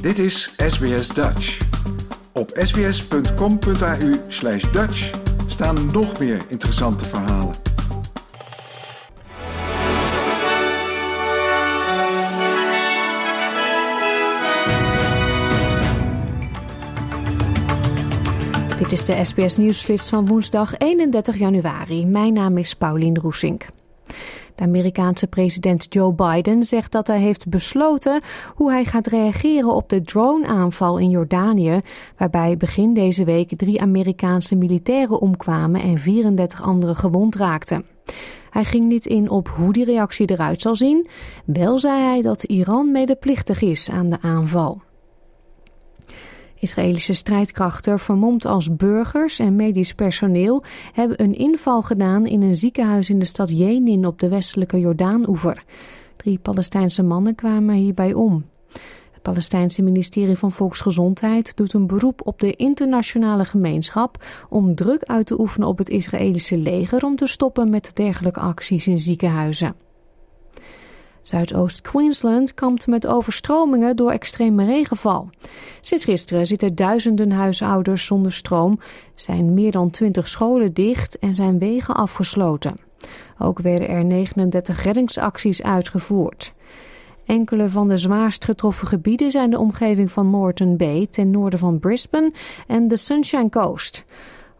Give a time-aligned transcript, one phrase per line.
[0.00, 1.60] Dit is SBS Dutch.
[2.32, 5.10] Op sbs.com.au slash Dutch
[5.46, 7.54] staan nog meer interessante verhalen.
[18.78, 22.06] Dit is de SBS Nieuwsflits van woensdag 31 januari.
[22.06, 23.66] Mijn naam is Paulien Roesink.
[24.58, 28.20] De Amerikaanse president Joe Biden zegt dat hij heeft besloten
[28.54, 31.80] hoe hij gaat reageren op de drone-aanval in Jordanië,
[32.16, 37.84] waarbij begin deze week drie Amerikaanse militairen omkwamen en 34 anderen gewond raakten.
[38.50, 41.06] Hij ging niet in op hoe die reactie eruit zal zien.
[41.44, 44.80] Wel zei hij dat Iran medeplichtig is aan de aanval.
[46.60, 50.62] Israëlische strijdkrachten, vermomd als burgers en medisch personeel,
[50.92, 55.64] hebben een inval gedaan in een ziekenhuis in de stad Jenin op de westelijke Jordaan-oever.
[56.16, 58.44] Drie Palestijnse mannen kwamen hierbij om.
[59.12, 65.26] Het Palestijnse ministerie van Volksgezondheid doet een beroep op de internationale gemeenschap om druk uit
[65.26, 69.87] te oefenen op het Israëlische leger om te stoppen met dergelijke acties in ziekenhuizen.
[71.28, 75.30] Zuidoost-Queensland kampt met overstromingen door extreme regenval.
[75.80, 78.78] Sinds gisteren zitten duizenden huishoudens zonder stroom,
[79.14, 82.76] zijn meer dan 20 scholen dicht en zijn wegen afgesloten.
[83.38, 86.52] Ook werden er 39 reddingsacties uitgevoerd.
[87.26, 91.78] Enkele van de zwaarst getroffen gebieden zijn de omgeving van Moreton Bay ten noorden van
[91.78, 92.32] Brisbane
[92.66, 94.04] en de Sunshine Coast.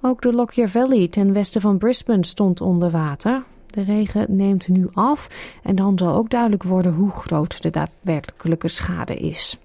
[0.00, 3.42] Ook de Lockyer Valley ten westen van Brisbane stond onder water.
[3.70, 5.28] De regen neemt nu af
[5.62, 9.58] en dan zal ook duidelijk worden hoe groot de daadwerkelijke schade is.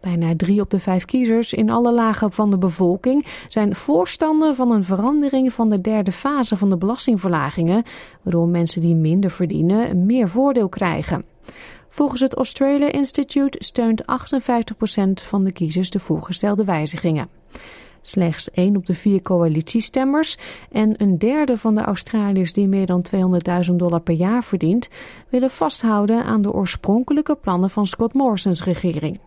[0.00, 4.70] Bijna drie op de vijf kiezers in alle lagen van de bevolking zijn voorstander van
[4.70, 7.82] een verandering van de derde fase van de belastingverlagingen,
[8.22, 11.24] waardoor mensen die minder verdienen meer voordeel krijgen.
[11.88, 14.04] Volgens het Australia Institute steunt 58%
[15.22, 17.28] van de kiezers de voorgestelde wijzigingen.
[18.06, 20.38] Slechts één op de vier coalitiestemmers
[20.70, 23.04] en een derde van de Australiërs die meer dan
[23.70, 24.88] 200.000 dollar per jaar verdient,
[25.28, 29.20] willen vasthouden aan de oorspronkelijke plannen van Scott Morrison's regering.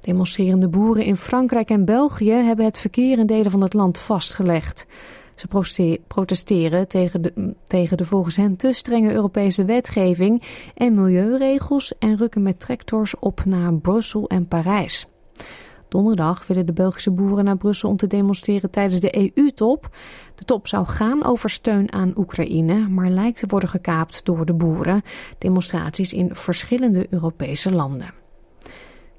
[0.00, 4.86] Demonstrerende boeren in Frankrijk en België hebben het verkeer in delen van het land vastgelegd.
[5.34, 10.42] Ze protesteren tegen de, tegen de volgens hen te strenge Europese wetgeving
[10.74, 15.08] en milieuregels en rukken met tractors op naar Brussel en Parijs.
[15.88, 19.96] Donderdag willen de Belgische boeren naar Brussel om te demonstreren tijdens de EU-top.
[20.34, 24.54] De top zou gaan over steun aan Oekraïne, maar lijkt te worden gekaapt door de
[24.54, 25.02] boeren.
[25.38, 28.14] Demonstraties in verschillende Europese landen.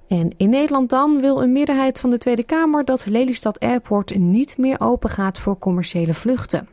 [0.08, 4.58] En in Nederland dan wil een meerderheid van de Tweede Kamer dat Lelystad Airport niet
[4.58, 6.68] meer open gaat voor commerciële vluchten.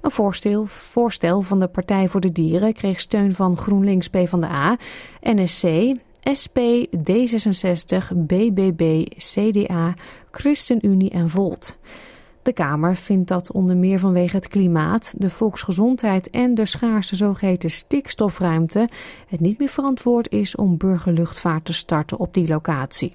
[0.00, 4.76] Een voorstel, voorstel van de Partij voor de Dieren kreeg steun van GroenLinks PvdA,
[5.20, 5.94] NSC,
[6.40, 6.58] SP,
[7.10, 9.94] D66, BBB, CDA,
[10.30, 11.78] ChristenUnie en Volt.
[12.42, 17.70] De Kamer vindt dat onder meer vanwege het klimaat, de volksgezondheid en de schaarse zogeheten
[17.70, 18.88] stikstofruimte
[19.28, 23.14] het niet meer verantwoord is om burgerluchtvaart te starten op die locatie.